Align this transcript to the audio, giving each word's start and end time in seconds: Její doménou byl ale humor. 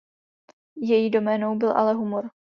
Její 0.75 1.09
doménou 1.09 1.55
byl 1.55 1.77
ale 1.77 1.93
humor. 1.93 2.31